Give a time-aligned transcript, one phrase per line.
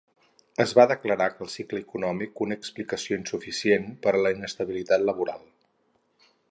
[0.63, 5.45] Es va declarar que el cicle econòmic una explicació insuficient per a la inestabilitat laboral.